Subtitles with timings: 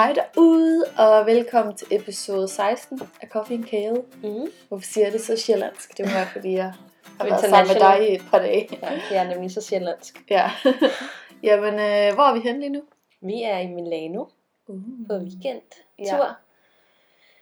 [0.00, 4.04] Hej derude, og velkommen til episode 16 af Coffee and Kale.
[4.22, 4.52] Mm.
[4.68, 5.96] Hvorfor siger jeg det så sjællandsk?
[5.96, 6.72] Det må være, fordi jeg
[7.18, 8.68] har været sammen med dig i et par dage.
[8.82, 10.22] Ja, jeg er nemlig så sjællandsk.
[10.30, 10.50] Ja.
[11.42, 12.82] Jamen, øh, hvor er vi henne lige nu?
[13.20, 14.24] Vi er i Milano
[14.66, 14.76] Uh.
[15.08, 15.58] på weekendtur.
[15.98, 16.18] Ja.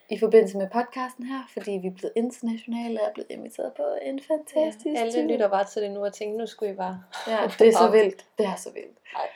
[0.08, 3.82] I forbindelse med podcasten her, fordi vi er blevet internationale og er blevet inviteret på
[4.02, 5.22] en fantastisk Ja, alle tur.
[5.32, 7.02] lytter bare til det nu og tænker, nu skulle I bare...
[7.26, 8.24] Ja, det er så vildt.
[8.38, 8.98] Det er så vildt.
[9.16, 9.28] Ej.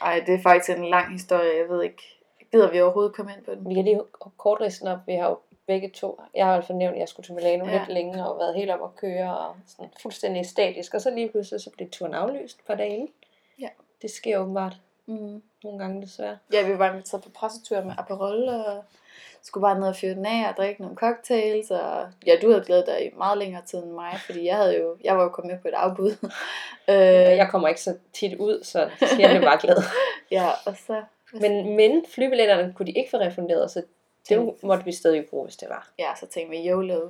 [0.00, 1.56] Ej, det er faktisk en lang historie.
[1.58, 2.15] Jeg ved ikke,
[2.56, 3.68] gider vi overhovedet komme ind på den?
[3.68, 4.00] Vi kan lige
[4.38, 4.98] kort ridse den op.
[5.06, 6.20] Vi har jo begge to...
[6.34, 7.78] Jeg har i hvert fald nævnt, at jeg skulle til Milano ja.
[7.78, 10.94] lidt længe og været helt op at køre og sådan fuldstændig statisk.
[10.94, 13.08] Og så lige pludselig så blev turen aflyst på dagen.
[13.60, 13.68] Ja.
[14.02, 14.76] Det sker åbenbart
[15.08, 15.42] Mm.
[15.64, 16.38] nogle gange desværre.
[16.52, 18.84] Ja, vi var inviteret på pressetur med Aperol, og
[19.42, 21.70] skulle bare ned og fyre den af og drikke nogle cocktails.
[21.70, 24.78] Og ja, du havde glædet dig i meget længere tid end mig, fordi jeg, havde
[24.80, 26.10] jo, jeg var jo kommet med på et afbud.
[26.88, 29.76] øh, Jeg kommer ikke så tit ud, så jeg blev bare glad.
[30.30, 31.02] Ja, og så...
[31.40, 33.82] Men, men flybilletterne kunne de ikke få refunderet, så
[34.28, 35.88] det måtte vi stadig bruge, hvis det var.
[35.98, 37.00] Ja, så tænkte vi, YOLO,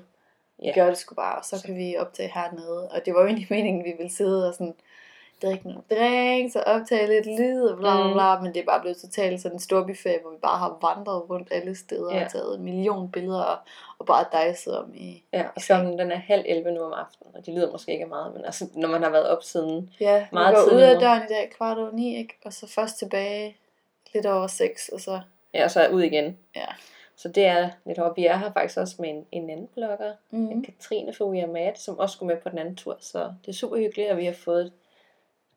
[0.59, 0.73] vi Ja.
[0.75, 2.89] gør det sgu bare, og så kan vi optage hernede.
[2.89, 4.75] Og det var jo egentlig meningen, vi ville sidde og sådan
[5.43, 8.13] drikke nogle drinks og optage lidt lyd og bla bla Mm.
[8.13, 10.79] bla, men det er bare blevet totalt sådan en stor buffet, hvor vi bare har
[10.83, 12.25] vandret rundt alle steder Ja.
[12.25, 13.59] og taget en million billeder og,
[13.99, 15.23] og bare dejset om i...
[15.33, 18.03] Ja, og klokken den er halv 11 nu om aftenen, og det lyder måske ikke
[18.05, 20.71] af meget, men altså, når man har været op siden, Ja, Meget vi var ude
[20.71, 21.01] tidligt af nu.
[21.01, 22.35] døren i dag kvart over ni, ikke?
[22.45, 23.57] og så først tilbage
[24.15, 25.21] lidt over seks, og så...
[25.55, 26.39] ja, og så er ud igen.
[26.57, 26.67] Ja.
[27.17, 28.17] Så det er lidt hårdt.
[28.17, 30.39] Vi er her faktisk også med en, en anden blogger, Mm.
[30.39, 30.65] mm.
[30.65, 33.49] Katrine fra We Are Mad, som også skulle med på den anden tur, så det
[33.49, 34.73] er super hyggeligt, at vi har fået et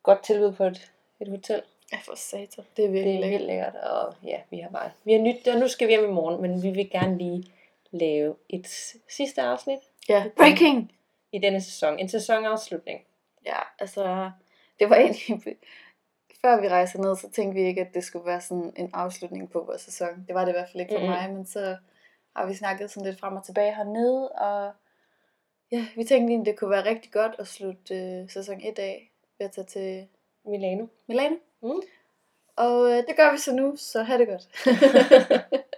[0.03, 1.61] godt tilbud på et, et hotel.
[1.91, 2.47] Ja, for satan.
[2.77, 3.41] Det er Det virkelig er lækkert.
[3.41, 6.13] lækkert, og ja, vi har bare, vi har nyt, og nu skal vi hjem i
[6.13, 7.43] morgen, men vi vil gerne lige
[7.91, 8.67] lave et
[9.09, 10.91] sidste afsnit Ja, breaking!
[11.31, 11.99] i denne sæson.
[11.99, 13.01] En sæsonafslutning.
[13.45, 14.31] Ja, altså,
[14.79, 15.57] det var egentlig...
[16.41, 19.49] Før vi rejser ned, så tænkte vi ikke, at det skulle være sådan en afslutning
[19.51, 20.25] på vores sæson.
[20.27, 21.09] Det var det i hvert fald ikke for Mhm.
[21.09, 21.77] mig, men så
[22.35, 24.71] har vi snakket sådan lidt frem og tilbage hernede, og
[25.71, 29.11] ja, vi tænkte egentlig, det kunne være rigtig godt at slutte øh, sæson 1 af
[29.39, 30.07] ved at tage til
[30.45, 30.85] Milano.
[31.07, 31.35] Milano.
[31.61, 31.81] Mm.
[32.55, 34.47] Og øh, det gør vi så nu, så ha' det godt.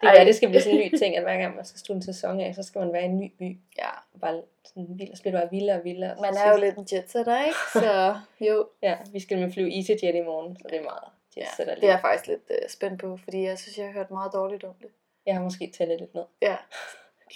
[0.00, 1.96] Det, ja, det skal blive sådan en ny ting, at hver gang man skal slutte
[1.96, 3.58] en sæson af, så skal man være i en ny by.
[3.78, 3.90] ja,
[4.20, 6.16] Bare sådan vild, og så bliver det bare vildere og vildere.
[6.20, 7.56] man er jo lidt en jetsetter, ikke?
[7.72, 11.04] Så jo, Ja, vi skal med flyve EasyJet i morgen, så det er meget
[11.36, 13.92] ja, jetsetter det er jeg faktisk lidt øh, spændt på, fordi jeg synes, jeg har
[13.92, 14.90] hørt meget dårligt om det.
[15.26, 16.24] Jeg har måske tællet lidt ned.
[16.42, 16.56] Ja,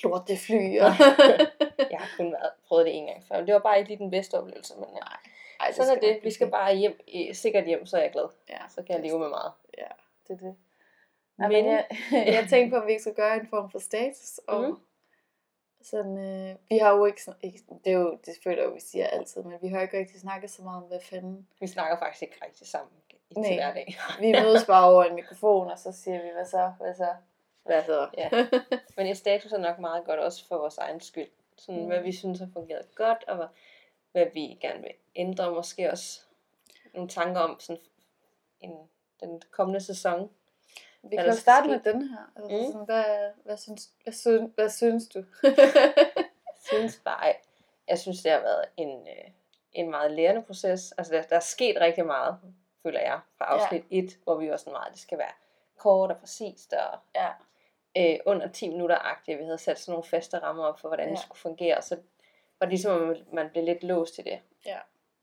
[0.04, 0.78] lort det fly.
[0.80, 0.92] Og...
[1.92, 3.44] Jeg har kun været, prøvet det en gang før.
[3.44, 5.06] Det var bare ikke lige den bedste oplevelse, men ja.
[5.60, 6.18] Ej, sådan er det.
[6.22, 7.00] Vi skal bare hjem,
[7.32, 8.28] sikkert hjem, så er jeg glad.
[8.48, 9.52] Ja, Så kan jeg leve med meget.
[9.78, 9.84] Ja,
[10.28, 10.54] det er det.
[11.40, 11.86] Ja, Men- jeg,
[12.34, 14.40] jeg tænkte på, om vi ikke skulle gøre en form for status.
[14.46, 14.76] Og Mhm.
[15.82, 19.06] sådan, øh, vi har jo ikke, ikke, det er jo, det føler jo, vi siger
[19.06, 21.48] altid, men vi har ikke rigtig snakket så meget om, hvad fanden.
[21.60, 22.92] Vi snakker faktisk ikke rigtig sammen
[23.30, 23.54] i til Nej.
[23.54, 23.96] hverdag.
[24.20, 27.08] Vi mødes bare over en mikrofon, og så siger vi, hvad så, hvad så,
[27.64, 28.08] hvad så.
[28.18, 28.30] Ja.
[28.96, 31.28] Men en status er nok meget godt også for vores egen skyld.
[31.56, 31.86] Sådan, Mm.
[31.86, 33.46] hvad vi synes har fungeret godt, og hvad,
[34.12, 35.50] hvad vi gerne vil ændre.
[35.54, 36.20] Måske også
[36.94, 37.82] nogle tanker om sådan
[38.60, 38.72] en,
[39.20, 40.30] den kommende sæson.
[41.02, 42.32] Vi kan jo starte med den her.
[42.36, 42.72] Altså, Mm.
[42.72, 45.24] sådan, hvad, hvad, synes, hvad, synes, hvad synes du?
[45.42, 47.34] Jeg synes bare,
[47.88, 49.30] jeg synes, det har været en, øh,
[49.72, 50.92] en meget lærende proces.
[50.98, 52.38] Altså, der, der er sket rigtig meget,
[52.82, 55.32] føler jeg, fra afsnit 1, hvor vi var sådan meget, det skal være
[55.78, 57.28] kort og præcist og ja.
[57.96, 59.38] øh, under 10 minutter-agtigt.
[59.38, 61.10] Vi havde sat sådan nogle faste rammer op for, hvordan ja.
[61.10, 61.14] Ja.
[61.14, 61.82] det skulle fungere.
[61.82, 61.94] Så
[62.60, 64.40] var det ligesom, at man- man blev lidt låst til det.
[64.66, 64.78] Ja.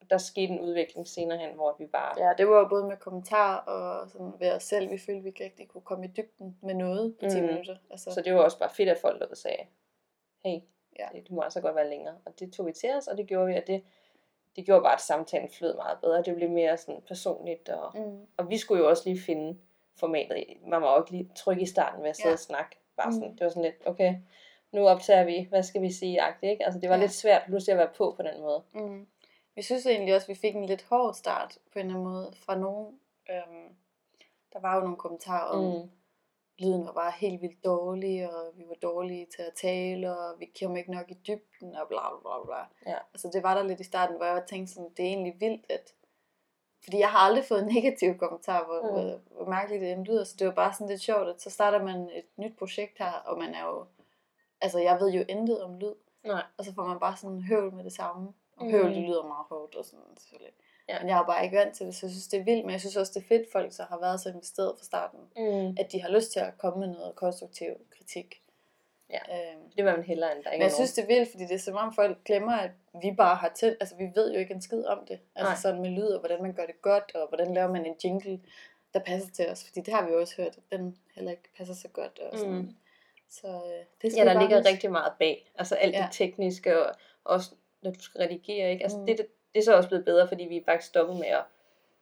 [0.09, 2.27] Der skete en udvikling senere hen, hvor vi bare...
[2.27, 4.91] Ja, det var jo både med kommentarer og sådan ved os selv.
[4.91, 7.45] Vi følte, vi ikke rigtig kunne komme i dybden med noget på 10 Mhm.
[7.47, 7.75] minutter.
[7.91, 9.63] Altså, Så det var også bare fedt, at folk derude sagde,
[10.45, 10.59] hey,
[10.99, 11.07] Ja.
[11.13, 12.15] det, det må altså godt være længere.
[12.25, 13.83] Og det tog vi til os, og det gjorde vi, og det,
[14.55, 16.23] det gjorde bare, at samtalen flød meget bedre.
[16.23, 18.25] Det blev mere sådan personligt, og, mm.
[18.37, 19.57] og vi skulle jo også lige finde
[19.99, 20.43] formatet.
[20.67, 22.33] Man var ikke lige tryg i starten ved at sidde Ja.
[22.33, 22.75] og snakke.
[22.97, 23.37] Bare sådan, Mhm.
[23.37, 24.15] Det var sådan lidt, okay,
[24.71, 26.65] nu optager vi, hvad skal vi sige, agtigt, ikke?
[26.65, 27.01] Altså det var Ja.
[27.01, 28.63] lidt svært pludselig at være på på den måde.
[28.73, 29.07] Mm.
[29.55, 32.13] Vi synes egentlig også, at vi fik en lidt hård start på en eller anden
[32.13, 32.99] måde fra nogen.
[33.29, 33.75] Øhm,
[34.53, 35.89] der var jo nogle kommentarer om, mm.
[36.59, 40.51] Lyden var bare helt vildt dårlig, og vi var dårlige til at tale, og vi
[40.59, 42.91] kom ikke nok i dybden, og bla bla bla.
[42.91, 42.97] Ja.
[43.13, 45.65] Altså det var der lidt i starten, hvor jeg tænkte sådan, det er egentlig vildt,
[45.69, 45.93] at...
[46.83, 48.93] Fordi jeg har aldrig fået negative kommentarer, hvor, Mm.
[48.93, 51.83] hvor, hvor mærkeligt det lyder, så det var bare sådan lidt sjovt, at så starter
[51.83, 53.85] man et nyt projekt her, og man er jo...
[54.61, 55.93] Altså jeg ved jo intet om lyd,
[56.23, 56.43] Nej.
[56.57, 58.33] og så får man bare sådan høvl med det samme.
[58.57, 60.53] Og høvl, det lyder meget hårdt og sådan selvfølgelig.
[60.89, 60.99] Ja.
[60.99, 62.65] Men jeg er bare ikke vant til det, så jeg synes, det er vildt.
[62.65, 65.19] Men jeg synes også, det er fedt, folk så har været så investeret fra starten.
[65.37, 65.75] Mm.
[65.79, 67.67] At de har lyst til at komme med noget konstruktiv
[67.97, 68.41] kritik.
[69.09, 69.19] Ja.
[69.53, 71.31] Øhm, Det var man hellere, end der men ikke jeg er synes, det er vildt,
[71.31, 72.71] fordi det er som om folk glemmer, at
[73.01, 75.19] vi bare har til, altså vi ved jo ikke en skid om det.
[75.35, 75.55] Altså Nej.
[75.61, 78.41] sådan med lyd, og hvordan man gør det godt, og hvordan laver man en jingle.
[78.93, 79.63] der passer til os.
[79.67, 82.19] Fordi det har vi jo også hørt, at den heller ikke passer så godt.
[82.19, 82.53] Og sådan.
[82.55, 82.75] Mm.
[83.29, 84.69] Så øh, det Ja, der ligger huske.
[84.69, 85.51] rigtig meget bag.
[85.55, 86.01] Altså alt Ja.
[86.01, 87.51] det tekniske, og også
[87.85, 88.83] når du skal redigere, ikke?
[88.83, 89.05] Altså Mm.
[89.05, 91.43] det, det, det er så også blevet bedre, fordi vi er faktisk stoppet med at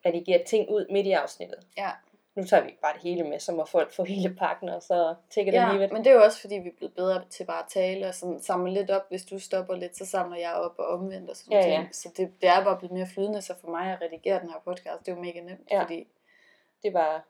[0.06, 1.60] redigere ting ud midt i afsnittet.
[1.78, 1.90] Ja.
[2.36, 5.16] Nu tager vi bare det hele med, så må folk få hele pakken, og så
[5.30, 5.90] tækker det Ja, lige ved.
[5.90, 8.14] men det er jo også fordi, vi er blevet bedre til bare at tale og
[8.16, 9.10] sådan samle lidt op.
[9.10, 11.76] Hvis du stopper lidt, så samler jeg op og omvendt og sådan Ja, ja.
[11.78, 11.96] ting.
[11.96, 14.60] Så det, det er bare blevet mere flydende, så for mig at redigere den her
[14.66, 15.82] podcast, det er jo mega nemt, Ja.
[15.84, 16.08] fordi
[16.84, 17.22] Det er bare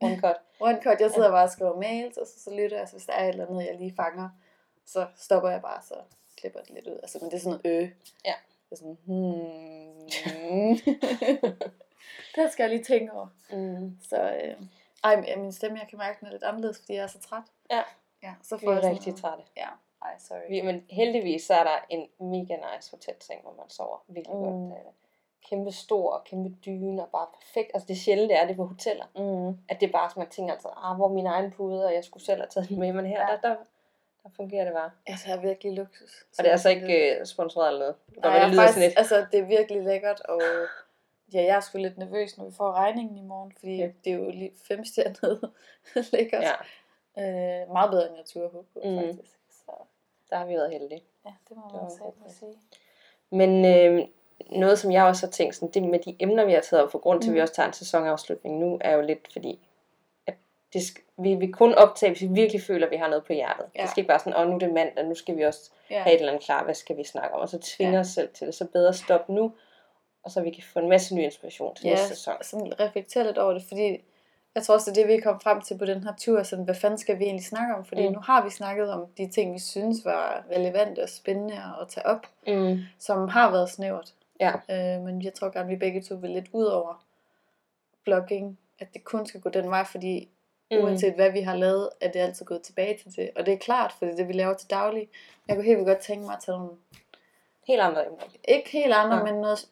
[0.00, 0.36] one cut.
[0.68, 3.06] one cut, jeg sidder bare og skriver mails, og så, så lytter jeg, så hvis
[3.06, 4.28] der er et eller andet, jeg lige fanger,
[4.86, 5.94] så stopper jeg bare, så
[6.42, 6.98] klipper det lidt ud.
[7.02, 7.90] Altså, men det er sådan noget øh.
[8.24, 8.34] Ja.
[8.70, 10.78] Det er sådan, hmm.
[12.36, 13.26] det skal jeg lige tænke over.
[13.52, 13.98] Mm.
[14.08, 14.56] Så, øh,
[15.04, 17.42] ej, min stemme, jeg kan mærke, den er lidt anderledes, fordi jeg er så træt.
[17.70, 17.82] Ja.
[18.22, 19.44] Ja, så Vi får jeg er rigtig trætte.
[19.56, 19.68] Ja,
[20.02, 20.48] ej, sorry.
[20.48, 24.42] Vi, men heldigvis så er der en mega nice hotelseng, hvor man sover virkelig mm.
[24.42, 24.78] Godt.
[24.84, 24.92] Det.
[25.48, 27.70] Kæmpe stor og kæmpe dyne og bare perfekt.
[27.74, 29.04] Altså det sjældent, det er det på hoteller.
[29.16, 29.58] Mm.
[29.68, 32.04] At det er bare, som man tænker altid, ah, hvor min egen pude, og jeg
[32.04, 32.92] skulle selv have taget den med.
[32.92, 33.26] Men her, Ja.
[33.36, 33.56] der, der,
[34.22, 34.90] der fungerer det bare.
[35.06, 36.24] Altså, jeg er virkelig luksus.
[36.38, 37.94] Og det er altså ikke uh, sponsoreret eller noget.
[38.14, 38.98] Det, Nej, det er lyder faktisk, sådan lidt.
[38.98, 40.42] altså, det er virkelig lækkert, og
[41.34, 43.88] ja, jeg er sgu lidt nervøs, når vi får regningen i morgen, fordi Ja.
[44.04, 45.50] det er jo lige femstjernet
[46.12, 46.42] lækkert.
[46.42, 46.52] Ja,
[47.18, 48.90] Øh, meget bedre, end jeg turde håbe på, Mm.
[48.90, 48.96] mm.
[48.98, 49.38] faktisk.
[49.50, 49.72] Så
[50.30, 51.02] der har vi været heldige.
[51.26, 51.62] ja, det må
[52.22, 52.58] man sige.
[53.30, 54.06] Men øh,
[54.50, 56.90] noget, som jeg også har tænkt, sådan, det med de emner, vi har taget op,
[56.90, 57.42] for grund til, at vi Mm.
[57.42, 59.68] også tager en sæsonafslutning nu, er jo lidt fordi,
[60.72, 63.32] det sk- vi vil kun optage, hvis vi virkelig føler, at vi har noget på
[63.32, 63.64] hjertet.
[63.74, 63.80] Ja.
[63.80, 63.82] Ja.
[63.82, 66.02] Det skal ikke bare sådan, åh, nu er det mandag, nu skal vi også Ja.
[66.02, 68.00] have et eller andet klar, hvad skal vi snakke om, og så tvinger Ja.
[68.00, 68.54] os selv til det.
[68.54, 69.52] Så bedre stop nu,
[70.22, 72.34] og så vi kan få en masse ny inspiration til ja, næste sæson.
[72.42, 73.98] sådan reflektere lidt over det, fordi
[74.54, 76.64] jeg tror også, det er det, vi kommet frem til på den her tur, sådan,
[76.64, 77.84] hvad fanden skal vi egentlig snakke om?
[77.84, 78.12] Fordi mm.
[78.14, 82.06] nu har vi snakket om de ting, vi synes var relevante og spændende at tage
[82.06, 82.78] op, Mm.
[82.98, 84.12] som har været snævert.
[84.40, 84.52] Ja.
[84.70, 87.04] Øh, men jeg tror gerne, vi begge to vil lidt ud over
[88.04, 90.28] blogging, at det kun skal gå den vej, fordi
[90.78, 90.84] Mm.
[90.84, 93.30] uanset hvad vi har lavet, er det altid gået tilbage til det.
[93.36, 95.08] Og det er klart, for det er det, vi laver til daglig.
[95.48, 96.70] Jeg kunne helt vildt godt tænke mig at tage nogle,
[97.66, 98.22] Helt andre emner.
[98.48, 99.22] ikke helt andre, Ja.
[99.24, 99.66] men noget,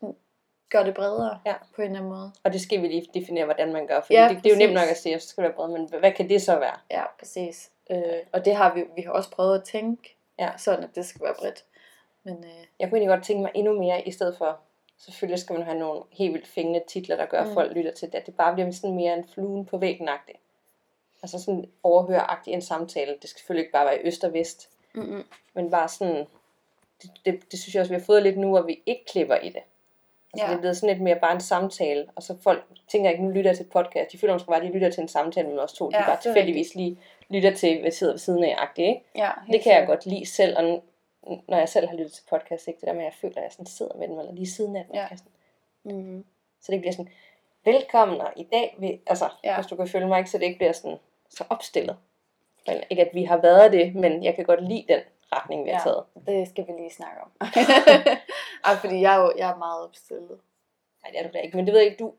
[0.71, 1.55] gør det bredere Ja.
[1.75, 2.33] på en eller anden måde.
[2.45, 4.59] Og det skal vi lige definere, hvordan man gør, for Ja, det, det er jo
[4.59, 6.59] nemt nok at sige, at så skal det være bredt, men hvad kan det så
[6.59, 6.77] være?
[6.91, 7.71] Ja, præcis.
[7.91, 8.01] Øh,
[8.33, 10.51] og det har vi, vi har også prøvet at tænke, Ja.
[10.57, 11.65] sådan at det skal være bredt.
[12.25, 14.59] Men øh, Jeg kunne egentlig godt tænke mig endnu mere, i stedet for,
[14.99, 17.55] selvfølgelig skal man have nogle helt vildt fængende titler, der gør, at Mm.
[17.55, 18.19] folk lytter til det.
[18.19, 20.39] At det bare bliver sådan mere en fluen på væggen -agtigt.
[21.23, 23.17] Altså sådan overhøragtigt en samtale.
[23.23, 25.25] Det skal selvfølgelig ikke bare være i øst og vest, mm-mm.
[25.55, 26.27] men bare sådan,
[27.03, 29.37] det, det, det synes jeg også, vi har fået lidt nu, hvor vi ikke klipper
[29.37, 29.63] i det.
[30.35, 30.51] Altså, Ja.
[30.51, 33.31] Det er blevet sådan lidt mere bare en samtale, og så folk tænker ikke, nu
[33.31, 34.13] lytter jeg til et podcast.
[34.13, 35.91] De føler måske bare, at de lytter til en samtale med os to.
[35.91, 38.89] De Ja, bare det er tilfældigvis lige lytter til, hvad sidder ved siden af, agtigt,
[38.89, 39.01] ikke?
[39.17, 40.83] ja, Det kan jeg godt lide selv, og
[41.27, 42.81] n- når jeg selv har lyttet til podcast, ikke?
[42.81, 44.77] det der med, at jeg føler, at jeg sådan sidder med dem, eller lige siden
[44.77, 44.95] af den.
[44.95, 45.09] Ja.
[45.09, 45.97] Sådan.
[45.97, 46.25] Mm-hmm.
[46.63, 47.09] Så det bliver sådan,
[47.65, 49.29] velkommen, og i dag, vil, altså.
[49.45, 49.55] Ja.
[49.57, 50.99] hvis du kan følge mig, ikke, så det ikke bliver sådan,
[51.31, 51.97] så opstillet.
[52.67, 55.01] Men ikke at vi har været det, men jeg kan godt lide den
[55.33, 55.91] retning, vi har Ja.
[55.91, 56.05] taget.
[56.27, 57.31] Det skal vi lige snakke om.
[58.65, 60.39] Ej, fordi jeg er jo jeg er meget opstillet.
[61.03, 62.13] Nej, det er du da ikke, men det ved jeg ikke, du,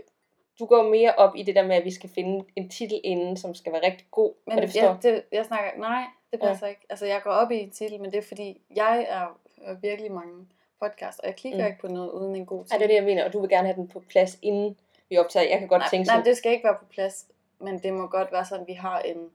[0.60, 3.38] du går mere op i det der med, at vi skal finde en titel inden,
[3.38, 4.34] som skal være rigtig god.
[4.48, 4.86] Men det forstå?
[4.86, 6.70] jeg, det, jeg snakker, nej, det passer ja.
[6.70, 6.82] ikke.
[6.90, 9.38] Altså, jeg går op i en titel, men det er fordi, jeg er
[9.82, 10.48] virkelig mange
[10.82, 11.66] podcasts, og jeg klikker Mm.
[11.66, 12.80] ikke på noget uden en god Nej, titel.
[12.80, 14.78] det er det, jeg mener, og du vil gerne have den på plads, inden
[15.10, 15.50] vi optager.
[15.50, 17.28] Jeg kan godt nej, tænke nej, sådan, det skal ikke være på plads,
[17.64, 19.32] men det må godt være sådan, at vi har en,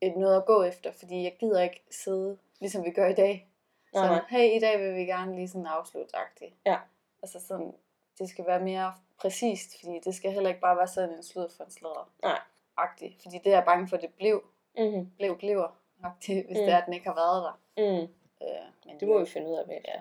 [0.00, 3.48] et noget at gå efter, fordi jeg gider ikke sidde, ligesom vi gør i dag.
[3.94, 6.54] Så, Nej, hey, i dag vil vi gerne lige sådan afslutagtigt.
[6.66, 6.76] Ja.
[7.22, 7.72] Altså sådan,
[8.18, 11.48] det skal være mere præcist, fordi det skal heller ikke bare være sådan en slud
[11.56, 12.10] for en sladder.
[12.22, 12.38] Nej.
[12.76, 13.22] Agtigt.
[13.22, 14.44] Fordi det er jeg bange for, det blev,
[14.78, 15.10] mm-hmm.
[15.18, 15.78] blev, bliver.
[16.04, 16.64] Agtigt, hvis Mm.
[16.64, 17.52] det er, at den ikke har været der.
[17.76, 18.08] mm.
[18.46, 19.66] Øh, men Det må vi finde ud af.
[19.66, 19.76] Med.
[19.88, 20.00] Ja.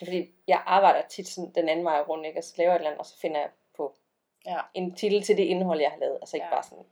[0.00, 2.36] Det er fordi, jeg arbejder tit sådan den anden vej rundt, ikke?
[2.36, 3.50] Altså laver jeg et eller andet, og så finder jeg
[4.46, 4.58] Ja.
[4.74, 6.14] en titel til det indhold, jeg har lavet.
[6.20, 6.54] Altså ikke Ja.
[6.54, 6.84] bare sådan,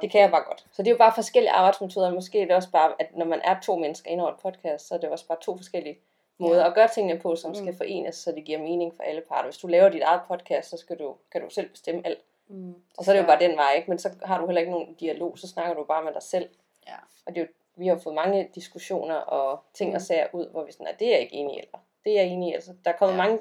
[0.00, 0.66] det kan jeg bare godt.
[0.72, 2.14] Så det er jo bare forskellige arbejdsmetoder.
[2.14, 4.88] Måske er det også bare, at når man er to mennesker inde over et podcast,
[4.88, 5.98] så er det også bare to forskellige
[6.38, 6.68] måder Ja.
[6.68, 7.54] at gøre tingene på, som Mm.
[7.54, 9.44] skal forenes, så det giver mening for alle parter.
[9.44, 12.18] Hvis du laver dit eget podcast, så skal du, kan du selv bestemme alt.
[12.48, 13.90] Mm, Og så er det jo bare den vej, ikke?
[13.90, 16.48] Men så har du heller ikke nogen dialog, så snakker du bare med dig selv.
[16.86, 16.94] Ja.
[17.26, 19.94] Og det er jo, vi har fået mange diskussioner og ting Mm.
[19.94, 22.12] og sager ud, hvor vi sådan, at det er jeg ikke enig i, eller det
[22.18, 22.54] er jeg enig i.
[22.54, 23.22] Altså, der er kommet Ja.
[23.22, 23.38] mange,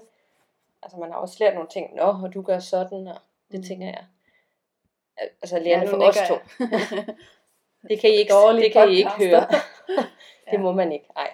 [0.83, 3.17] altså man har også lært nogle ting, nå, og du gør sådan, og
[3.51, 3.63] det Mm.
[3.65, 4.05] tænker jeg.
[5.17, 6.35] Al- Altså lærende nu for os to.
[7.89, 9.47] Det kan I ikke, det kan I ikke høre.
[10.45, 10.57] det Ja.
[10.57, 11.33] må man ikke, nej.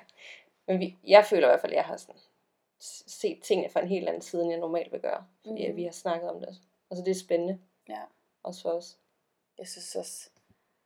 [0.68, 2.16] Men vi, jeg føler i hvert fald, at jeg har sådan
[3.08, 5.26] set tingene fra en helt anden side, end jeg normalt vil gøre.
[5.46, 5.76] Fordi mm.
[5.76, 6.56] Vi har snakket om det.
[6.92, 7.60] Altså det er spændende.
[7.90, 8.00] Ja.
[8.44, 8.98] Også for os.
[9.58, 10.30] Jeg synes også,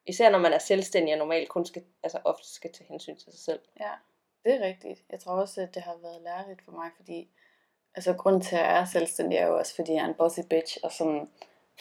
[0.05, 3.31] Især når man er selvstændig og normalt kun skal, altså ofte skal tage hensyn til
[3.31, 3.59] sig selv.
[3.79, 3.91] ja,
[4.45, 5.03] det er rigtigt.
[5.09, 7.29] Jeg tror også, at det har været lærerigt for mig, fordi
[7.97, 10.39] altså grunden til, at jeg er selvstændig, er jo også, fordi jeg er en bossy
[10.49, 11.29] bitch, og sådan,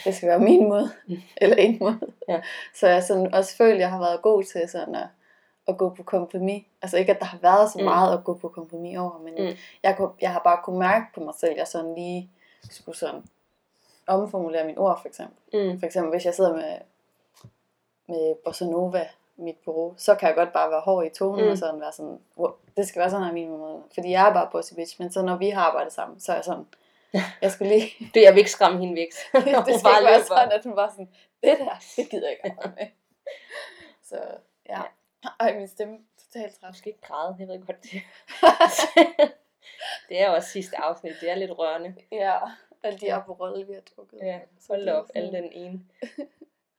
[0.04, 0.90] det skal være min måde,
[1.42, 1.98] eller en måde.
[2.28, 2.40] Ja.
[2.74, 5.06] Så jeg sådan også føler, at jeg har været god til sådan at,
[5.68, 6.64] at gå på kompromis.
[6.82, 7.84] Altså ikke, at der har været så Mm.
[7.84, 9.56] meget at gå på kompromis over, men Mm.
[9.82, 12.30] jeg, kunne, jeg har bare kunne mærke på mig selv, at jeg sådan lige
[12.70, 13.22] skulle sådan
[14.06, 15.36] omformulere mine ord, for eksempel.
[15.72, 15.78] Mm.
[15.80, 16.78] For eksempel, hvis jeg sidder med,
[18.08, 21.50] med Bossa Nova, mit bureau, så kan jeg godt bare være hård i tonen, Mm.
[21.50, 23.82] og sådan være sådan, "Wow, det skal være sådan her min måde.
[23.94, 26.36] Fordi jeg er bare bossy bitch, men så når vi har arbejdet sammen, så er
[26.36, 26.66] jeg sådan,
[27.42, 29.08] jeg skulle lige, Det, jeg vil ikke skræmme hende væk.
[29.66, 31.10] det skal ikke være sådan, at hun var sådan,
[31.42, 32.86] det der, det gider jeg ikke arbejde med.
[34.10, 34.18] Så
[34.68, 34.82] ja,
[35.40, 36.76] ej, min stemme totalt Du træt.
[36.76, 38.02] skal ikke græde, jeg ved godt det.
[40.08, 41.94] det er jo også sidste afsnit, det er lidt rørende.
[42.12, 42.38] Ja,
[42.82, 44.18] alle de Aperol, vi har drukket.
[44.22, 44.38] Ja,
[44.68, 45.80] hold op, alle den ene.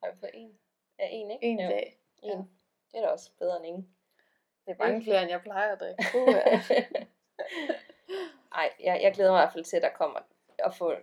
[0.03, 0.51] Har vi fået en?
[0.99, 1.45] Ja, en, ikke?
[1.45, 1.97] En ja, dag.
[2.31, 2.39] En.
[2.39, 2.43] ja.
[2.91, 3.89] Det er da også bedre end ingen.
[4.65, 6.03] Det er mange flere, end jeg plejer at drikke.
[6.15, 6.61] Uh, ja.
[8.51, 10.19] Ej, jeg, jeg glæder mig i hvert fald til, at der kommer
[10.59, 10.93] at få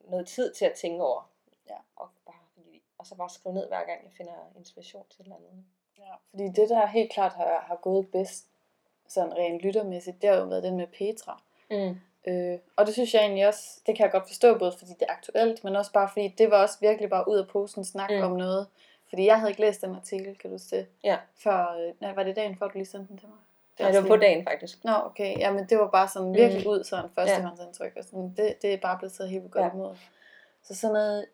[0.00, 1.30] noget tid til at tænke over.
[1.68, 1.76] Ja.
[1.96, 2.36] Og, bare,
[2.98, 5.64] og så bare skrive ned, hver gang jeg finder inspiration til et eller andet.
[5.98, 8.46] Ja, fordi det der helt klart har, har gået bedst,
[9.08, 11.42] sådan rent lyttermæssigt, det har jo været den med Petra.
[11.70, 12.00] Mm.
[12.26, 15.02] Øh, og det synes jeg egentlig også, det kan jeg godt forstå, både fordi det
[15.08, 18.10] er aktuelt, men også bare fordi det var også virkelig bare ud af posen snak
[18.10, 18.22] mm.
[18.22, 18.66] om noget.
[19.12, 21.16] Fordi jeg havde ikke læst den artikel, kan du se, Ja.
[21.36, 23.38] før, øh, nej, var det dagen før, du lige sendte den til mig?
[23.78, 24.84] Det også var på dagen faktisk.
[24.84, 26.70] Nå, okay, ja, men det var bare sådan virkelig Mm.
[26.72, 29.70] ud, sådan førstehåndsindtryk, og sådan, det, det er bare blevet taget helt godt Ja.
[29.72, 29.94] imod.
[30.64, 31.26] Så sådan noget,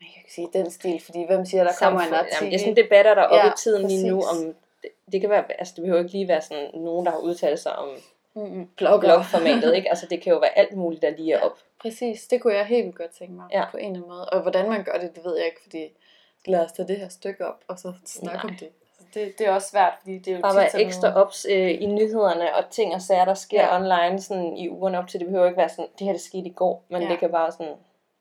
[0.00, 2.36] man kan ikke sige den stil, fordi hvem siger, der kommer en Samfund- artikel?
[2.40, 4.16] Jamen, det er sådan debatter, der er oppe Ja, i tiden lige nu.
[4.20, 4.46] præcis.
[4.46, 7.18] Om, det, det, kan være, altså det behøver ikke lige være sådan nogen, der har
[7.18, 7.88] udtalt sig om.
[8.76, 9.00] Blogger.
[9.00, 9.74] blogformatet.
[9.76, 9.88] Ikke?
[9.88, 11.44] Altså det kan jo være alt muligt, der lige er Ja.
[11.46, 11.58] op.
[11.80, 13.58] Præcis, det kunne jeg helt vildt godt tænke mig Ja.
[13.58, 13.64] ja.
[13.70, 14.28] på en eller anden måde.
[14.30, 15.92] Og hvordan man gør det, det ved jeg ikke, fordi
[16.48, 18.50] lad os tage det her stykke op, og så snakke Nej.
[18.52, 18.68] om det.
[18.98, 19.38] Altså, det.
[19.38, 21.70] Det er også svært, fordi det er jo Bare tit sådan ekstra noget- ops øh,
[21.82, 23.76] i nyhederne og ting og sager, der sker Ja.
[23.80, 25.20] online sådan, i ugerne op til.
[25.20, 27.08] Det behøver ikke være sådan, det her det skete i går, men Ja.
[27.08, 27.74] det kan bare sådan,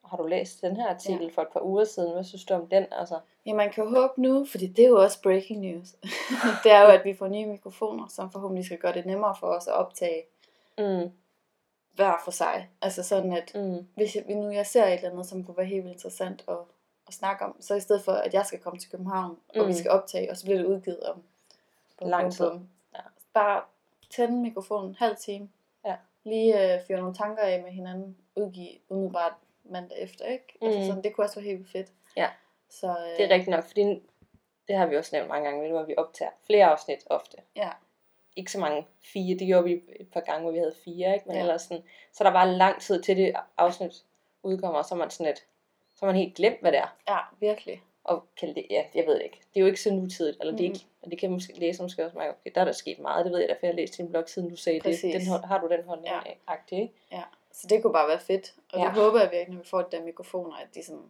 [0.06, 2.14] har du læst den her artikel for et par uger siden?
[2.14, 2.86] Hvad synes du om den?
[2.92, 5.88] Altså, Ja, man kan jo håbe nu, fordi det er jo også breaking news.
[6.64, 9.48] det er jo, at vi får nye mikrofoner, som forhåbentlig skal gøre det nemmere for
[9.48, 10.24] os at optage
[10.78, 11.12] mm,
[11.96, 12.70] hver for sig.
[12.82, 15.66] Altså sådan, at mm, hvis jeg, nu jeg ser et eller andet, som kunne være
[15.66, 16.56] helt interessant at,
[17.08, 19.68] at snakke om, så i stedet for, at jeg skal komme til København, og Mm.
[19.68, 21.24] vi skal optage, og så bliver det udgivet om
[22.00, 22.50] bum, Lang tid.
[22.50, 22.70] bum.
[22.96, 23.00] Ja.
[23.34, 23.62] Bare
[24.10, 25.50] tænde mikrofonen en halv time.
[25.86, 25.96] Ja.
[26.24, 29.34] Lige øh, fyre nogle tanker af med hinanden, udgive umiddelbart
[29.64, 30.58] mandag efter, ikke?
[30.62, 30.68] Mm.
[30.68, 30.86] Altså Mm.
[30.86, 31.92] sådan, det kunne også være helt fedt.
[32.18, 32.30] Ja.
[32.70, 33.84] Så, øh, det er rigtigt nok, fordi
[34.68, 37.38] det har vi også nævnt mange gange, ved du, hvor vi optager flere afsnit ofte.
[37.56, 37.70] Ja.
[38.36, 41.26] Ikke så mange fire, det gjorde vi et par gange, hvor vi havde fire, ikke?
[41.28, 41.42] Men Ja.
[41.42, 41.84] ellers sådan,
[42.14, 44.04] så er der bare lang tid til det afsnit
[44.44, 45.46] udkommer, og så er man sådan lidt,
[45.96, 46.96] så er man helt glemt, hvad det er.
[47.10, 47.82] Ja, virkelig.
[48.04, 49.38] og kan det, ja, jeg ved det ikke.
[49.54, 50.74] Det er jo ikke så nutidigt, eller det, er Mhm.
[50.76, 53.26] ikke, og det kan måske læse måske også mig, okay, der er der sket meget,
[53.26, 55.02] det ved jeg da, for jeg har læst din blog, siden du sagde Præcis.
[55.02, 55.14] det.
[55.42, 56.20] Den, har du den holdning Ja.
[56.26, 56.34] ja.
[56.48, 56.94] agtig, ikke?
[57.12, 57.22] Ja.
[57.52, 58.54] Så det kunne bare være fedt.
[58.74, 58.86] Og Ja.
[58.86, 61.02] det håber jeg virkelig, når vi får de der mikrofoner, at de sådan...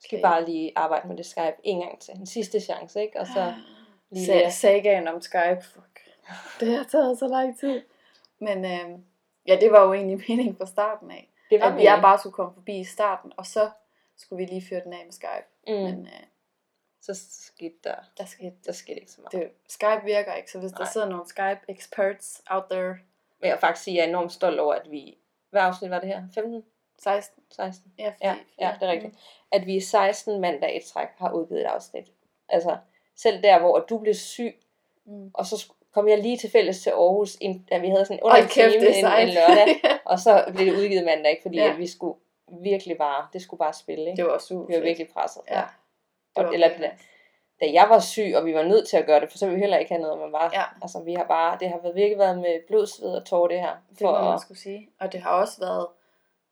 [0.00, 3.20] Skal bare lige arbejde med det Skype en gang til, en sidste chance, ikke?
[3.20, 3.54] Og så
[4.10, 4.50] lige Sa- lære.
[4.50, 5.62] sagaen om Skype.
[5.74, 6.00] Fuck.
[6.60, 7.82] Det har taget så lang tid.
[8.38, 8.98] Men øh,
[9.46, 11.28] ja, det var jo egentlig meningen fra starten af.
[11.50, 13.70] det var At jeg bare skulle komme forbi i starten, og så
[14.16, 15.46] skulle vi lige fyre den af med Skype.
[15.68, 15.72] mm.
[15.74, 16.12] Men øh,
[17.00, 19.32] så skete der, der skete der skete ikke så meget.
[19.32, 19.50] det.
[19.68, 20.78] Skype virker ikke, så hvis Nej.
[20.78, 22.88] der sidder nogle Skype experts out there,
[23.40, 25.18] Men jeg vil faktisk sige, at jeg er enormt stolt over, at vi,
[25.50, 26.22] hvad afsnit var det her?
[26.34, 26.64] 15?
[26.98, 27.92] 16, 16?
[27.98, 29.14] ja, fordi, Ja, ja, det er rigtigt.
[29.52, 32.12] At vi 16 mandag et træk har udgivet et afsnit.
[32.48, 32.76] Altså,
[33.16, 34.60] selv der, hvor du blev syg,
[35.06, 35.30] Mm.
[35.34, 38.48] og så kom jeg lige tilfælles til Aarhus, en, da vi havde sådan under en
[38.48, 39.80] time en, en lørdag,
[40.10, 41.42] og så blev det udgivet mandag, ikke?
[41.42, 41.72] fordi ja.
[41.72, 42.18] at vi skulle
[42.62, 44.22] virkelig bare, det skulle bare spille, ikke?
[44.22, 45.42] det var super vi var virkelig presset.
[45.50, 45.62] Ja,
[46.36, 46.80] det Og, eller, nice.
[47.60, 49.54] da jeg var syg, og vi var nødt til at gøre det, for så ville
[49.54, 50.62] vi heller ikke have noget, men bare, Ja.
[50.82, 53.76] altså vi har bare, det har virkelig været med blod, sved og tårer det her.
[53.90, 54.90] Det For må man skulle sige.
[55.00, 55.86] Og det har også været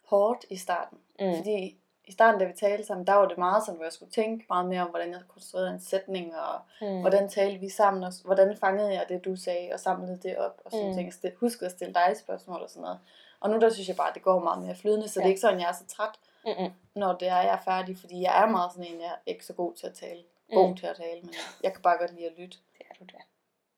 [0.07, 0.99] hårdt i starten.
[1.21, 3.93] mm, Fordi i starten, da vi talte sammen, der var det meget sådan, hvor jeg
[3.93, 7.69] skulle tænke meget mere om, hvordan jeg konstruerede en sætning, og mm, hvordan talte vi
[7.69, 10.95] sammen, og hvordan fangede jeg det, du sagde, og samlede det op, og sådan Mm.
[10.95, 11.13] ting.
[11.15, 12.99] Stil- Husk at stille dig spørgsmål og sådan noget.
[13.43, 15.23] Og nu der synes jeg bare, at det går meget mere flydende, så ja.
[15.23, 15.29] det Ja.
[15.29, 16.15] er ikke sådan, jeg er så træt,
[16.47, 19.07] mm, mm, når det er, jeg er færdig, fordi jeg er meget sådan en, jeg
[19.09, 20.23] er ikke så god til at tale.
[20.55, 20.77] God mm.
[20.77, 22.59] til at tale, men jeg kan bare godt lide at lytte.
[22.79, 23.23] Det er du der.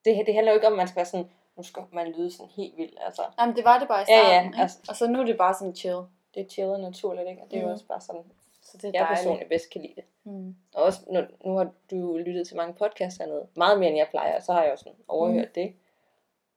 [0.05, 2.31] Det, det handler jo ikke om, at man skal være sådan, nu skal man lyde
[2.33, 3.23] sådan helt vildt, altså.
[3.41, 4.63] Jamen, det var det bare i Ja, ja, starten, ikke?
[4.63, 6.01] altså- og så nu er det bare sådan chill.
[6.35, 7.43] Det er chillet naturligt, ikke?
[7.43, 7.73] Og det er jo Mm.
[7.73, 8.25] også bare sådan,
[8.63, 9.19] Så det er jeg dejligt.
[9.19, 10.05] personligt bedst kan lide det.
[10.25, 10.57] Mm.
[10.75, 14.09] Og også, nu, nu har du lyttet til mange podcasts hernede, meget mere end jeg
[14.11, 15.53] plejer, så har jeg jo sådan overhørt mm.
[15.55, 15.75] det.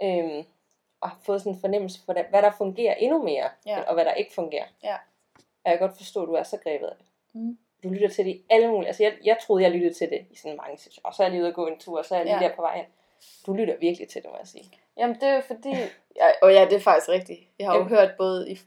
[0.04, 0.46] Øhm,
[1.02, 3.82] og har fået sådan en fornemmelse for, hvad der fungerer endnu mere, Ja.
[3.82, 4.66] og hvad der ikke fungerer.
[4.84, 4.96] Ja.
[5.38, 7.06] Og jeg kan godt forstå, at du er så grebet af det.
[7.34, 7.58] Mm.
[7.84, 10.26] Du lytter til det i alle mulige, altså jeg, jeg troede, jeg lyttede til det
[10.32, 12.06] i sådan mange situationer, og så er jeg lige ude og gå en tur, og
[12.06, 12.48] så er jeg lige Ja.
[12.50, 12.86] der på vejen.
[13.46, 14.72] Du lytter virkelig til det, må jeg sige.
[14.98, 15.70] Jamen, det er jo fordi...
[16.16, 17.40] Ja, og ja, det er faktisk rigtigt.
[17.60, 17.98] Jeg har jo Jamen.
[17.98, 18.60] hørt både i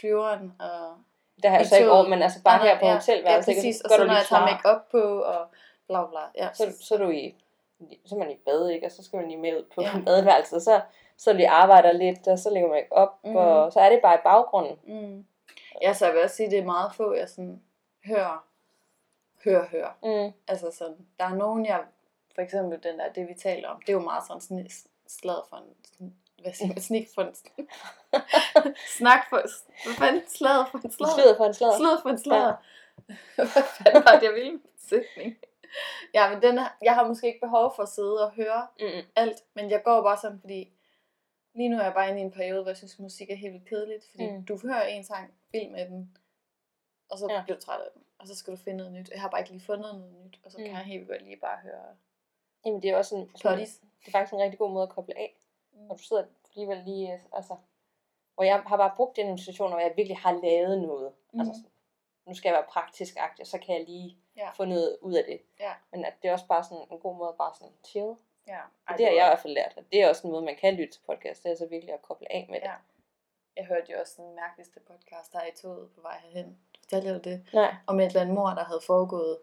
[0.00, 0.96] flyveren og
[1.42, 2.00] Det har jeg så ikke toget.
[2.00, 3.48] over, men altså bare her på ja, hotelværelset.
[3.48, 3.60] Ja, ikke?
[3.60, 3.80] præcis.
[3.80, 4.50] Og så du når jeg tager klar.
[4.64, 5.46] make-up på, og
[5.86, 6.20] bla bla.
[6.44, 7.34] Ja, så, så er du i,
[8.06, 8.86] så er man i bad, ikke?
[8.86, 9.90] Og så skal man lige med ud på Ja.
[10.06, 10.80] badeværelset, så,
[11.18, 13.32] så lige arbejder lidt, og så lægger man op, Mhm.
[13.32, 13.36] mm.
[13.36, 14.76] og så er det bare i baggrunden.
[14.86, 15.26] Mm.
[15.82, 17.62] Ja, så jeg vil også sige, at det er meget få, jeg sådan
[18.06, 18.44] hører,
[19.44, 19.90] hører, hører.
[20.26, 20.32] Mm.
[20.48, 21.80] Altså sådan, der er nogen, jeg,
[22.34, 24.68] for eksempel den der, det vi taler om, det er jo meget sådan sådan
[25.08, 27.34] slad for en, sådan- hvad siger man, snik for en,
[28.98, 29.36] snak for,
[29.84, 31.08] hvad fanden, slad for en slad?
[31.14, 31.76] Sløret for en slader.
[31.78, 32.52] Slad for en slad.
[33.36, 35.36] hvad fanden var det, jeg ville sætning?
[36.14, 39.06] Ja, men den, jeg har måske ikke behov for at sidde og høre Mm.
[39.16, 40.72] alt, men jeg går bare sådan, fordi
[41.58, 43.52] lige nu er jeg bare inde i en periode, hvor jeg synes, musik er helt
[43.52, 44.36] vildt kedeligt, fordi mm.
[44.36, 44.44] Mm.
[44.44, 46.16] du hører en sang, vild med den,
[47.10, 47.42] og så ja.
[47.44, 49.10] Bliver du træt af den, og så skal du finde noget nyt.
[49.10, 50.64] Jeg har bare ikke lige fundet noget nyt, og så mm.
[50.64, 50.76] kan Mm.
[50.76, 51.96] jeg helt vildt godt lige bare høre
[52.64, 53.78] Jamen det er også en, sådan, plotties.
[54.00, 55.36] det er faktisk en rigtig god måde at koble af.
[55.72, 55.90] Mm.
[55.90, 57.56] Og du sidder alligevel lige, altså,
[58.34, 61.12] hvor jeg har bare brugt nogle situationer, hvor jeg virkelig har lavet noget.
[61.32, 61.40] Mm.
[61.40, 61.62] Altså,
[62.26, 64.50] nu skal jeg være praktisk agtig, og så kan jeg lige ja.
[64.50, 65.40] få noget ud af det.
[65.60, 65.72] Ja.
[65.90, 68.14] Men at det er også bare sådan en god måde at bare sådan chill.
[68.48, 68.60] Ja.
[68.88, 70.56] Ej, det har jeg i hvert fald lært, og det er også en måde, man
[70.56, 72.66] kan lytte til podcast, det er så virkelig at koble af med det.
[72.66, 72.74] Ja.
[73.56, 76.58] Jeg hørte jo også den mærkeligste podcast, der er i toget på vej herhen.
[76.82, 77.46] Fortalte jeg det?
[77.52, 77.74] Nej.
[77.86, 79.38] Om et eller andet mor, der havde foregået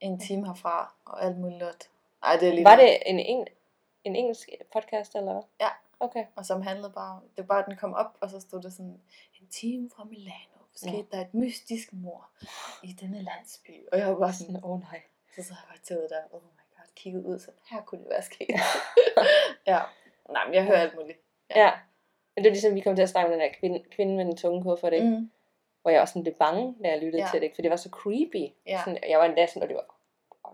[0.00, 1.90] en time herfra, og alt muligt lort.
[2.22, 3.46] Ej, det er lige Var det en, en,
[4.04, 5.42] en engelsk podcast, eller hvad?
[5.60, 5.68] Ja.
[6.00, 6.24] Okay.
[6.36, 8.70] Og som handlede bare, det var bare, at den kom op, og så stod der
[8.70, 9.00] sådan,
[9.40, 11.06] en time fra Milano, skete Nå.
[11.12, 12.30] der et mystisk mor
[12.82, 13.88] i denne landsby.
[13.92, 15.02] Og jeg var bare sådan, åh oh, nej.
[15.36, 16.42] så sad jeg bare til der, oh
[16.96, 18.48] kiggede ud, så her kunne det være sket.
[19.66, 19.78] ja,
[20.30, 21.18] nej, men jeg hører alt muligt.
[21.56, 21.60] Ja.
[21.64, 21.70] Ja.
[22.36, 24.24] Men det er ligesom, vi kom til at snakke om den der kvinde, kvinde med
[24.24, 25.06] den tunge kuffert, ikke?
[25.06, 25.30] Mm.
[25.82, 27.28] hvor jeg også sådan blev bange, da jeg lyttede Ja.
[27.30, 27.54] til det, ikke?
[27.54, 28.52] for det var så creepy.
[28.66, 28.80] Ja.
[28.84, 29.94] Sådan, jeg var endda sådan, og det var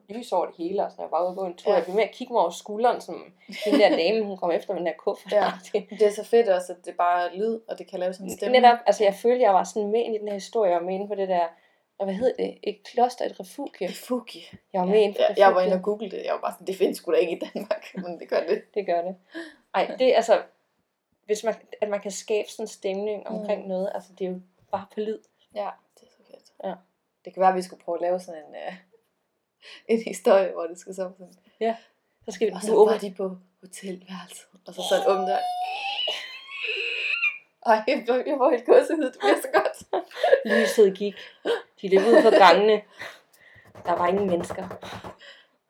[0.09, 1.77] lys over det hele, og sådan, jeg var ude gå en tur, Ja.
[1.77, 3.33] jeg blev med at kigge mig over skulderen, som
[3.65, 5.33] den der dame, hun kom efter med den der kuffert.
[5.33, 5.45] Ja.
[5.99, 8.27] Det er så fedt også, at det bare er lyd, og det kan lave sådan
[8.27, 8.61] en stemme.
[8.61, 10.95] Netop, altså jeg følte, jeg var sådan med ind i den her historie, og med
[10.95, 11.47] inde på det der,
[11.99, 13.89] og hvad hed det, et kloster, et refugie.
[13.95, 14.51] Fuki.
[14.73, 15.93] Jeg var med ind på jeg, jeg var inde refugie.
[15.95, 16.25] og google det.
[16.25, 18.75] Jeg var bare sådan, det findes sgu da ikke i Danmark, men det gør det.
[18.75, 19.17] Det gør det.
[19.75, 20.43] Ej, det er altså,
[21.25, 23.69] hvis man, at man kan skabe sådan en stemning omkring Mm.
[23.69, 24.41] noget, altså det er jo
[24.73, 25.19] bare på lyd.
[25.55, 25.69] Ja,
[26.01, 26.53] det er så fedt.
[26.65, 26.75] Ja.
[27.25, 28.75] Det kan være, at vi skulle prøve at lave sådan en, uh,
[29.93, 31.35] en historie, hvor det skal så sådan.
[32.25, 35.39] Så skal vi Og så åbne var de på hotelværelset, og så sådan åbne der.
[37.67, 40.05] Ej, jeg får helt gåsehud, det bliver så godt.
[40.61, 41.15] lyset gik.
[41.83, 42.83] De løb ud på gangene.
[43.87, 44.65] Der var ingen mennesker.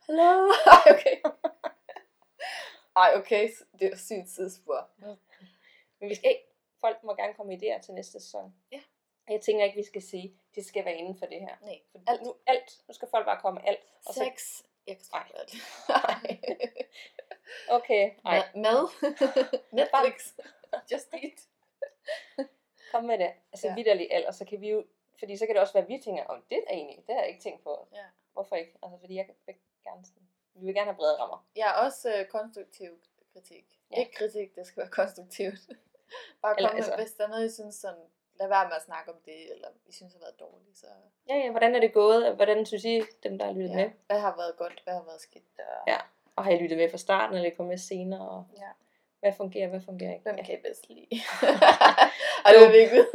[0.07, 0.53] Hallo?
[0.77, 1.17] Ej, okay.
[2.97, 4.89] Ej, okay, det er sygt sidespor.
[6.01, 6.45] Men vi skal ikke.
[6.81, 8.55] Folk må gerne komme idéer til næste sæson.
[8.73, 8.81] Ja.
[9.29, 11.57] Jeg tænker ikke, vi skal sige, det skal være inden for det her.
[11.63, 12.23] Nej, For alt.
[12.23, 12.83] Nu, alt.
[12.89, 13.81] Nu skal folk bare komme alt.
[14.07, 14.63] Og så, Sex.
[14.87, 15.25] Jeg kan Ej.
[15.27, 15.55] skrive alt.
[15.89, 16.39] Ej.
[17.79, 18.89] okay, ej, Ma- Mad.
[19.79, 20.35] Netflix.
[20.93, 21.39] Just eat.
[22.93, 23.33] kom med det.
[23.53, 23.75] Altså ja.
[23.75, 24.85] vidderligt alt, og så kan vi jo,
[25.19, 27.21] fordi så kan det også være, at vi tænker, om det er egentlig, det har
[27.23, 27.89] jeg ikke tænkt på.
[27.95, 28.05] Ja.
[28.33, 28.79] Hvorfor ikke?
[28.83, 29.55] Altså fordi jeg vil
[29.85, 30.05] gerne
[30.55, 31.47] vi vil gerne have brede rammer.
[31.57, 32.91] Jeg er også øh, konstruktiv
[33.33, 33.65] kritik.
[33.91, 33.97] Ja.
[33.97, 34.01] Ja.
[34.01, 35.59] Ikke kritik, det skal være konstruktivt.
[36.43, 38.05] Bare kom med, altså- hvis der er noget, I synes sådan,
[38.35, 40.87] lad være med at snakke om det, eller I synes har været dårligt, så
[41.29, 42.35] Ja, ja, hvordan er det gået?
[42.35, 43.77] Hvordan synes I, dem der har lyttet ja.
[43.77, 43.91] med?
[44.07, 45.45] Hvad har været godt, hvad har været skidt?
[45.59, 45.83] Og...
[45.87, 45.99] Ja.
[46.37, 48.29] Og har I lyttet med fra starten, eller kommet med senere?
[48.29, 48.71] Og ja.
[49.21, 50.23] hvad fungerer, hvad fungerer ikke?
[50.23, 50.43] Hvem Ja.
[50.45, 51.07] kan I bedst lide?
[52.45, 53.09] Ej, det vil vi ikke vide.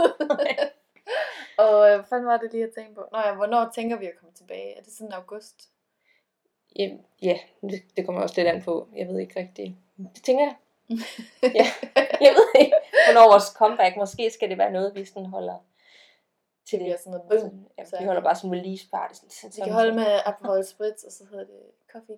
[1.64, 3.08] Og øh, hvad fanden var det lige, jeg tænkte på?
[3.12, 4.78] Nå ja, hvornår tænker vi at komme tilbage?
[4.78, 5.70] Er det sådan august?
[6.80, 6.90] Ja,
[7.22, 8.88] ja det, det kommer også lidt an på.
[8.96, 9.76] Jeg ved ikke rigtigt.
[10.16, 10.56] Det tænker jeg.
[11.60, 11.66] ja,
[12.22, 12.76] jeg ved ikke,
[13.08, 13.96] hvornår vores comeback.
[13.98, 15.58] Måske skal det være noget, vi sådan holder
[16.66, 17.00] til Det det.
[17.00, 17.42] sådan noget.
[17.42, 19.14] Sådan, ja, vi holder bare sådan en release party.
[19.14, 22.18] Sådan, sådan, Vi kan holde med Aperol Spritz, og så hedder det coffee.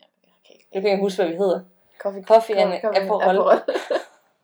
[0.00, 0.68] Ja, jeg kan ikke.
[0.74, 1.60] Nu kan jeg huske, hvad vi hedder.
[1.98, 3.60] Coffee, Coffee and Aperol.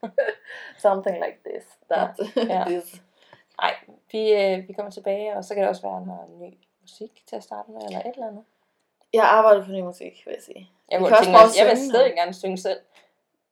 [0.87, 1.65] Something like this.
[1.91, 2.11] That.
[2.37, 2.65] Ja.
[2.67, 3.03] this.
[3.61, 3.75] Nej,
[4.13, 7.37] vi, øh, vi kommer tilbage, og så kan det også være noget ny musik til
[7.37, 8.45] at starte med, eller et eller andet.
[9.13, 10.71] Jeg arbejder på ny musik, vil jeg sige.
[10.91, 12.81] Jeg, Vi kunne kan også tænke, at jeg vil stadig gerne synge selv.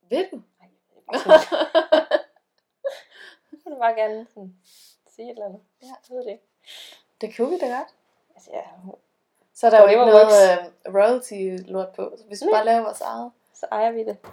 [0.09, 0.35] Ved du?
[0.59, 0.69] Nej,
[1.13, 1.39] jeg sådan-
[3.65, 4.55] Jeg vil bare gerne sådan,
[5.15, 5.61] sige et eller andet.
[5.81, 5.87] Ja.
[5.87, 6.39] Jeg ved det
[7.21, 7.87] det kunne vi da godt.
[8.35, 8.61] Altså, ja,
[9.53, 12.13] Så er der jo ikke noget øh, royalty-lort på.
[12.17, 13.31] Så hvis vi bare laver vores eget.
[13.53, 14.17] så ejer vi det.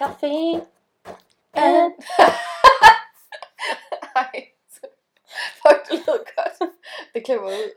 [0.00, 0.32] Café.
[1.56, 1.90] Ja.
[4.16, 4.48] Ej.
[5.62, 6.72] Fuck, det lød godt.
[7.14, 7.70] Det klipper ud.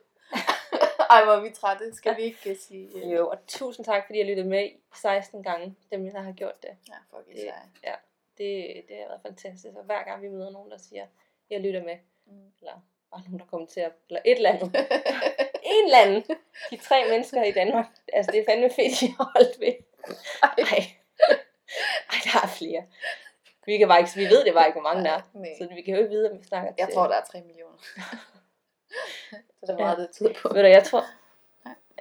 [1.10, 1.95] Ej, hvor er vi trætte.
[1.95, 2.89] Skal vi ikke øh, sige...
[2.95, 6.32] øh, Jo, og tusind tak, fordi jeg lyttede med i 16 gange, dem der har
[6.32, 6.69] gjort det.
[6.89, 7.51] Ja, fuck, Det,
[7.84, 7.93] ja,
[8.38, 9.75] det, det har været fantastisk.
[9.75, 11.06] Og hver gang vi møder nogen, der siger,
[11.49, 12.51] jeg lytter med, Mm.
[12.60, 12.73] eller
[13.12, 14.75] bare nogen, der kommenterer, eller et eller andet.
[15.73, 16.23] en eller anden.
[16.71, 17.86] De tre mennesker i Danmark.
[18.13, 19.73] Altså, det er fandme fedt, I har holdt ved.
[20.43, 20.82] Ej.
[22.10, 22.84] Ej, der er flere.
[23.67, 25.21] Vi, kan bare ikke, vi ved det bare ikke, hvor mange der er.
[25.34, 25.49] Nej.
[25.58, 26.95] Så vi kan jo ikke vide, om vi snakker Jeg til...
[26.95, 27.77] tror, der er 3 millioner.
[29.60, 30.49] så det er meget, det tyder på.
[30.53, 31.03] Ved du, jeg tror...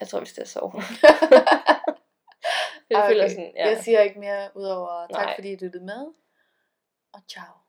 [0.00, 0.72] Jeg tror, vi skal sove.
[2.90, 3.34] Jeg føler okay.
[3.34, 3.68] sådan, ja.
[3.68, 5.34] Jeg siger ikke mere, udover tak Nej.
[5.34, 6.06] fordi I lyttede med.
[7.12, 7.65] Og ciao.